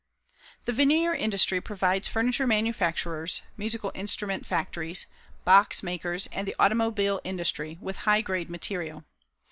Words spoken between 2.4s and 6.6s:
manufacturers, musical instrument factories, box makers and the